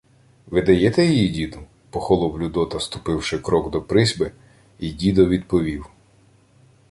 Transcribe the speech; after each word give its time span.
—Видаєте 0.51 1.05
її, 1.05 1.29
діду?— 1.29 1.59
похолов 1.89 2.41
Людота, 2.41 2.79
ступивши 2.79 3.39
крок 3.39 3.69
до 3.71 3.81
присьпи, 3.81 4.31
й 4.79 4.91
дідо 4.91 5.25
відповів: 5.25 5.85